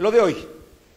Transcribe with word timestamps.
Lo 0.00 0.10
de 0.10 0.22
hoy, 0.22 0.34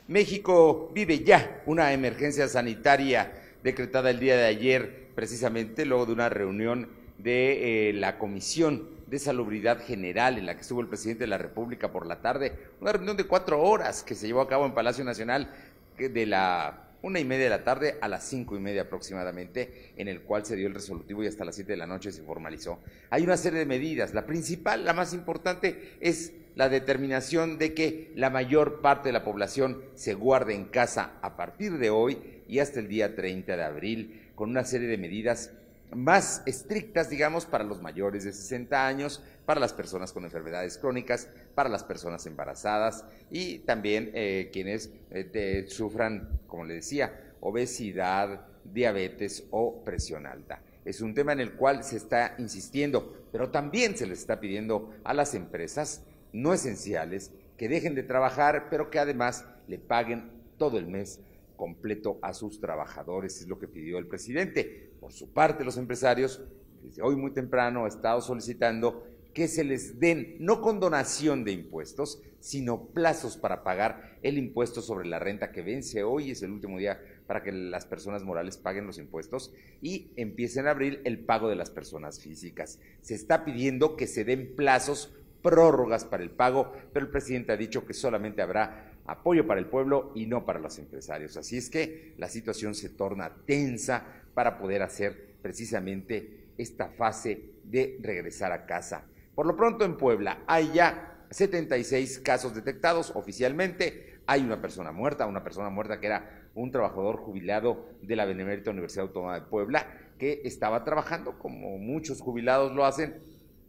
México 0.07 0.89
vive 0.93 1.25
ya 1.25 1.61
una 1.65 1.91
emergencia 1.91 2.47
sanitaria 2.47 3.33
decretada 3.61 4.09
el 4.09 4.21
día 4.21 4.37
de 4.37 4.45
ayer, 4.45 5.09
precisamente 5.13 5.85
luego 5.85 6.05
de 6.05 6.13
una 6.13 6.29
reunión 6.29 6.87
de 7.17 7.89
eh, 7.89 7.93
la 7.95 8.17
Comisión 8.17 8.87
de 9.07 9.19
Salubridad 9.19 9.85
General 9.85 10.37
en 10.37 10.45
la 10.45 10.55
que 10.55 10.61
estuvo 10.61 10.79
el 10.79 10.87
presidente 10.87 11.25
de 11.25 11.27
la 11.27 11.37
República 11.37 11.91
por 11.91 12.07
la 12.07 12.21
tarde, 12.21 12.53
una 12.79 12.93
reunión 12.93 13.17
de 13.17 13.25
cuatro 13.25 13.61
horas 13.61 14.03
que 14.03 14.15
se 14.15 14.25
llevó 14.25 14.39
a 14.39 14.47
cabo 14.47 14.65
en 14.65 14.73
Palacio 14.73 15.03
Nacional 15.03 15.53
de 15.97 16.25
la 16.25 16.87
una 17.03 17.19
y 17.19 17.25
media 17.25 17.43
de 17.43 17.49
la 17.49 17.63
tarde 17.63 17.97
a 18.01 18.07
las 18.07 18.23
cinco 18.23 18.55
y 18.55 18.59
media 18.59 18.83
aproximadamente, 18.83 19.91
en 19.97 20.07
el 20.07 20.21
cual 20.21 20.45
se 20.45 20.55
dio 20.55 20.67
el 20.67 20.73
resolutivo 20.73 21.21
y 21.21 21.27
hasta 21.27 21.45
las 21.45 21.55
siete 21.55 21.73
de 21.73 21.77
la 21.77 21.85
noche 21.85 22.11
se 22.11 22.23
formalizó. 22.23 22.79
Hay 23.09 23.23
una 23.23 23.37
serie 23.37 23.59
de 23.59 23.65
medidas. 23.65 24.13
La 24.13 24.25
principal, 24.25 24.85
la 24.85 24.93
más 24.93 25.13
importante, 25.13 25.97
es 25.99 26.31
la 26.55 26.69
determinación 26.69 27.57
de 27.57 27.73
que 27.73 28.11
la 28.15 28.29
mayor 28.29 28.81
parte 28.81 29.09
de 29.09 29.13
la 29.13 29.25
población 29.25 29.83
se 29.95 30.13
guarde 30.13 30.55
en 30.55 30.65
casa 30.65 31.13
a 31.21 31.35
partir 31.35 31.77
de 31.77 31.89
hoy 31.89 32.17
y 32.47 32.59
hasta 32.59 32.79
el 32.79 32.87
día 32.87 33.15
30 33.15 33.57
de 33.57 33.63
abril, 33.63 34.21
con 34.35 34.49
una 34.49 34.63
serie 34.63 34.87
de 34.87 34.97
medidas 34.97 35.51
más 35.95 36.41
estrictas, 36.45 37.09
digamos, 37.09 37.45
para 37.45 37.63
los 37.63 37.81
mayores 37.81 38.23
de 38.23 38.33
60 38.33 38.87
años, 38.87 39.21
para 39.45 39.59
las 39.59 39.73
personas 39.73 40.11
con 40.11 40.23
enfermedades 40.23 40.77
crónicas, 40.77 41.27
para 41.55 41.69
las 41.69 41.83
personas 41.83 42.25
embarazadas 42.25 43.05
y 43.29 43.59
también 43.59 44.11
eh, 44.13 44.49
quienes 44.51 44.89
eh, 45.11 45.65
sufran, 45.67 46.29
como 46.53 46.65
le 46.65 46.75
decía, 46.75 47.33
obesidad, 47.39 48.45
diabetes 48.63 49.47
o 49.49 49.83
presión 49.83 50.27
alta. 50.27 50.61
Es 50.85 51.01
un 51.01 51.15
tema 51.15 51.33
en 51.33 51.39
el 51.39 51.53
cual 51.53 51.83
se 51.83 51.97
está 51.97 52.35
insistiendo, 52.37 53.25
pero 53.31 53.49
también 53.49 53.97
se 53.97 54.05
les 54.05 54.19
está 54.19 54.39
pidiendo 54.39 54.91
a 55.03 55.15
las 55.15 55.33
empresas 55.33 56.05
no 56.31 56.53
esenciales 56.53 57.31
que 57.57 57.67
dejen 57.67 57.95
de 57.95 58.03
trabajar, 58.03 58.67
pero 58.69 58.91
que 58.91 58.99
además 58.99 59.47
le 59.67 59.79
paguen 59.79 60.29
todo 60.59 60.77
el 60.77 60.85
mes 60.85 61.21
completo 61.55 62.19
a 62.21 62.35
sus 62.35 62.59
trabajadores, 62.59 63.41
es 63.41 63.47
lo 63.47 63.57
que 63.57 63.67
pidió 63.67 63.97
el 63.97 64.05
presidente. 64.05 64.91
Por 64.99 65.11
su 65.11 65.33
parte, 65.33 65.65
los 65.65 65.77
empresarios, 65.77 66.39
desde 66.83 67.01
hoy 67.01 67.15
muy 67.15 67.31
temprano, 67.31 67.81
han 67.81 67.87
estado 67.87 68.21
solicitando 68.21 69.07
que 69.33 69.47
se 69.47 69.63
les 69.63 69.99
den, 69.99 70.35
no 70.39 70.61
con 70.61 70.79
donación 70.79 71.43
de 71.43 71.51
impuestos, 71.51 72.21
sino 72.39 72.87
plazos 72.87 73.37
para 73.37 73.63
pagar 73.63 74.17
el 74.21 74.37
impuesto 74.37 74.81
sobre 74.81 75.07
la 75.07 75.19
renta 75.19 75.51
que 75.51 75.61
vence 75.61 76.03
hoy, 76.03 76.31
es 76.31 76.43
el 76.43 76.51
último 76.51 76.77
día 76.77 77.01
para 77.25 77.41
que 77.41 77.51
las 77.51 77.85
personas 77.85 78.23
morales 78.23 78.57
paguen 78.57 78.85
los 78.85 78.97
impuestos 78.97 79.53
y 79.81 80.11
empiecen 80.17 80.67
a 80.67 80.71
abrir 80.71 81.01
el 81.05 81.19
pago 81.19 81.49
de 81.49 81.55
las 81.55 81.69
personas 81.69 82.19
físicas. 82.19 82.79
Se 83.01 83.15
está 83.15 83.45
pidiendo 83.45 83.95
que 83.95 84.07
se 84.07 84.25
den 84.25 84.55
plazos, 84.55 85.13
prórrogas 85.41 86.05
para 86.05 86.23
el 86.23 86.31
pago, 86.31 86.73
pero 86.93 87.05
el 87.05 87.11
presidente 87.11 87.51
ha 87.51 87.57
dicho 87.57 87.85
que 87.85 87.93
solamente 87.93 88.41
habrá 88.41 88.93
apoyo 89.05 89.45
para 89.47 89.59
el 89.59 89.67
pueblo 89.67 90.11
y 90.15 90.25
no 90.25 90.45
para 90.45 90.59
los 90.59 90.77
empresarios. 90.79 91.37
Así 91.37 91.57
es 91.57 91.69
que 91.69 92.13
la 92.17 92.29
situación 92.29 92.75
se 92.75 92.89
torna 92.89 93.33
tensa 93.45 94.05
para 94.33 94.57
poder 94.57 94.81
hacer 94.81 95.33
precisamente 95.41 96.43
esta 96.57 96.89
fase 96.89 97.53
de 97.63 97.97
regresar 98.01 98.51
a 98.51 98.65
casa. 98.65 99.05
Por 99.35 99.45
lo 99.47 99.55
pronto 99.55 99.83
en 99.83 99.97
Puebla 99.97 100.43
hay 100.47 100.71
ya 100.73 101.25
76 101.31 102.19
casos 102.19 102.53
detectados 102.53 103.11
oficialmente. 103.15 104.19
Hay 104.27 104.41
una 104.41 104.61
persona 104.61 104.91
muerta, 104.91 105.25
una 105.25 105.43
persona 105.43 105.69
muerta 105.69 105.99
que 105.99 106.07
era 106.07 106.49
un 106.55 106.71
trabajador 106.71 107.17
jubilado 107.17 107.87
de 108.01 108.15
la 108.15 108.25
Benemérita 108.25 108.71
Universidad 108.71 109.07
Autónoma 109.07 109.39
de 109.39 109.45
Puebla, 109.47 109.87
que 110.19 110.41
estaba 110.45 110.83
trabajando, 110.83 111.39
como 111.39 111.77
muchos 111.79 112.21
jubilados 112.21 112.73
lo 112.73 112.85
hacen, 112.85 113.19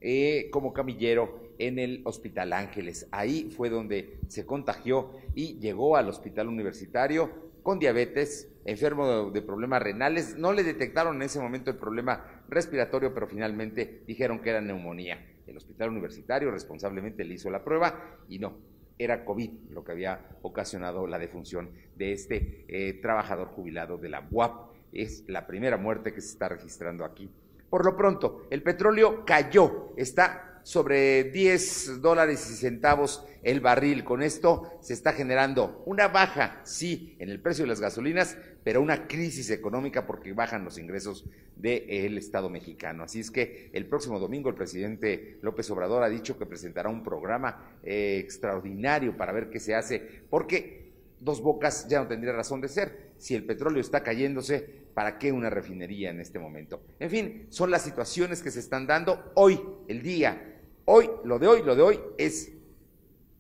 eh, 0.01 0.49
como 0.53 0.75
camillero 0.75 1.41
en 1.59 1.79
el 1.79 2.03
Hospital 2.05 2.53
Ángeles. 2.53 3.09
Ahí 3.11 3.51
fue 3.57 3.71
donde 3.71 4.19
se 4.29 4.45
contagió 4.45 5.13
y 5.35 5.59
llegó 5.59 5.97
al 5.97 6.09
hospital 6.09 6.49
universitario 6.49 7.31
con 7.65 7.81
diabetes, 7.81 8.49
enfermo 8.65 9.33
de, 9.33 9.43
problemas 9.43 9.83
renales. 9.83 10.37
No 10.37 10.53
le 10.53 10.63
detectaron 10.63 11.17
en 11.17 11.23
ese 11.23 11.41
momento 11.41 11.73
el 11.73 11.77
problema 11.79 12.45
respiratorio, 12.49 13.13
pero 13.13 13.27
finalmente 13.27 14.03
dijeron 14.07 14.39
que 14.39 14.51
era 14.51 14.61
neumonía. 14.61 15.19
El 15.49 15.57
hospital 15.57 15.89
universitario 15.91 16.53
responsablemente 16.53 17.25
le 17.25 17.35
hizo 17.35 17.51
la 17.51 17.65
prueba 17.65 18.19
y 18.29 18.39
no, 18.39 18.57
era 18.97 19.25
COVID 19.25 19.51
lo 19.71 19.83
que 19.83 19.91
había 19.91 20.25
ocasionado 20.43 21.09
la 21.09 21.19
defunción 21.19 21.71
de 21.97 22.13
este 22.13 22.65
eh, 22.69 23.01
trabajador 23.03 23.49
jubilado 23.49 23.99
de 23.99 24.11
la 24.11 24.25
UAP. 24.31 24.73
Es 24.93 25.25
la 25.27 25.49
primera 25.49 25.77
muerte 25.77 26.13
que 26.13 26.21
se 26.21 26.29
está 26.29 26.49
registrando 26.49 27.05
aquí 27.05 27.29
por 27.75 27.85
lo 27.85 27.97
pronto, 27.97 28.47
el 28.51 28.63
petróleo 28.63 29.25
cayó, 29.25 29.95
está 29.97 30.54
sobre 30.65 31.25
10 31.25 32.01
dólares 32.01 32.51
y 32.51 32.55
centavos 32.55 33.25
el 33.43 33.61
barril. 33.61 34.03
Con 34.03 34.23
esto 34.23 34.79
se 34.81 34.95
está 34.95 35.13
generando 35.13 35.83
una 35.87 36.09
baja, 36.09 36.61
sí, 36.65 37.15
en 37.21 37.29
el 37.29 37.41
precio 37.41 37.65
de 37.65 37.69
las 37.69 37.81
gasolinas, 37.81 38.37
pero 38.65 38.81
una 38.81 39.07
crisis 39.07 39.51
económica 39.51 40.07
porque 40.07 40.33
bajan 40.33 40.65
los 40.65 40.79
ingresos 40.79 41.27
del 41.55 42.19
Estado 42.19 42.49
mexicano. 42.49 43.05
Así 43.05 43.21
es 43.21 43.31
que 43.31 43.71
el 43.73 43.87
próximo 43.87 44.19
domingo 44.19 44.49
el 44.49 44.57
presidente 44.57 45.39
López 45.43 45.71
Obrador 45.71 46.03
ha 46.03 46.09
dicho 46.09 46.39
que 46.39 46.47
presentará 46.47 46.89
un 46.89 47.05
programa 47.05 47.77
eh, 47.85 48.19
extraordinario 48.19 49.17
para 49.17 49.33
ver 49.33 49.51
qué 49.51 49.61
se 49.61 49.75
hace, 49.75 50.23
porque 50.31 50.93
dos 51.21 51.43
bocas 51.43 51.87
ya 51.89 52.01
no 52.01 52.09
tendría 52.09 52.33
razón 52.33 52.61
de 52.61 52.69
ser. 52.69 53.13
Si 53.19 53.35
el 53.35 53.45
petróleo 53.45 53.81
está 53.81 54.03
cayéndose, 54.03 54.85
¿Para 54.95 55.19
qué 55.19 55.33
una 55.33 55.51
refinería 55.51 56.11
en 56.11 56.21
este 56.21 56.39
momento? 56.39 56.81
En 57.01 57.11
fin, 57.11 57.47
son 57.51 57.71
las 57.71 57.83
situaciones 57.83 58.41
que 58.43 58.53
se 58.53 58.61
están 58.61 58.87
dando 58.87 59.33
hoy, 59.35 59.61
el 59.89 60.03
día. 60.03 60.54
Hoy, 60.87 61.09
lo 61.25 61.39
de 61.39 61.47
hoy, 61.47 61.63
lo 61.63 61.75
de 61.75 61.83
hoy 61.83 62.01
es 62.19 62.53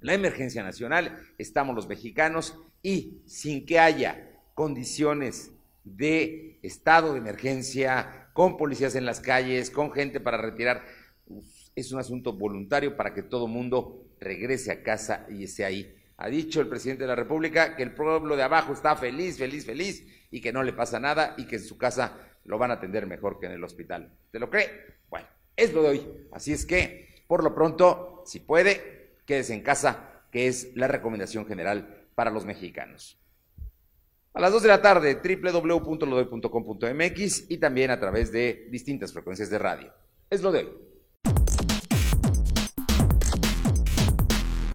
la 0.00 0.14
emergencia 0.14 0.62
nacional. 0.62 1.18
Estamos 1.36 1.74
los 1.74 1.88
mexicanos 1.88 2.58
y 2.82 3.22
sin 3.26 3.66
que 3.66 3.78
haya 3.78 4.40
condiciones 4.54 5.50
de 5.84 6.58
estado 6.62 7.12
de 7.12 7.18
emergencia, 7.18 8.30
con 8.32 8.56
policías 8.56 8.94
en 8.94 9.04
las 9.04 9.20
calles, 9.20 9.70
con 9.70 9.92
gente 9.92 10.20
para 10.20 10.38
retirar, 10.38 10.84
es 11.76 11.92
un 11.92 11.98
asunto 11.98 12.32
voluntario 12.32 12.96
para 12.96 13.12
que 13.12 13.22
todo 13.22 13.46
mundo 13.46 14.06
regrese 14.20 14.72
a 14.72 14.82
casa 14.82 15.26
y 15.28 15.44
esté 15.44 15.66
ahí. 15.66 15.94
Ha 16.16 16.28
dicho 16.28 16.62
el 16.62 16.68
presidente 16.68 17.04
de 17.04 17.08
la 17.08 17.16
República 17.16 17.76
que 17.76 17.82
el 17.82 17.94
pueblo 17.94 18.36
de 18.36 18.42
abajo 18.42 18.72
está 18.72 18.96
feliz, 18.96 19.36
feliz, 19.36 19.66
feliz 19.66 20.06
y 20.30 20.40
que 20.40 20.52
no 20.52 20.62
le 20.62 20.72
pasa 20.72 20.98
nada 20.98 21.34
y 21.36 21.46
que 21.46 21.56
en 21.56 21.64
su 21.64 21.76
casa 21.76 22.18
lo 22.44 22.56
van 22.56 22.70
a 22.70 22.74
atender 22.74 23.06
mejor 23.06 23.38
que 23.38 23.46
en 23.46 23.52
el 23.52 23.64
hospital. 23.64 24.16
¿Te 24.30 24.38
lo 24.38 24.48
cree? 24.48 24.70
Bueno, 25.10 25.26
es 25.56 25.74
lo 25.74 25.82
de 25.82 25.88
hoy. 25.90 26.26
Así 26.32 26.52
es 26.52 26.64
que, 26.64 27.13
por 27.26 27.42
lo 27.42 27.54
pronto, 27.54 28.22
si 28.26 28.40
puede, 28.40 29.16
quédese 29.26 29.54
en 29.54 29.62
casa, 29.62 30.24
que 30.30 30.48
es 30.48 30.76
la 30.76 30.88
recomendación 30.88 31.46
general 31.46 32.08
para 32.14 32.30
los 32.30 32.44
mexicanos. 32.44 33.18
A 34.32 34.40
las 34.40 34.52
2 34.52 34.62
de 34.62 34.68
la 34.68 34.82
tarde, 34.82 35.20
www.lodoy.com.mx 35.22 37.50
y 37.50 37.58
también 37.58 37.90
a 37.90 38.00
través 38.00 38.32
de 38.32 38.66
distintas 38.70 39.12
frecuencias 39.12 39.48
de 39.48 39.58
radio. 39.58 39.92
Es 40.28 40.42
lo 40.42 40.50
de 40.50 40.60
hoy. 40.60 40.93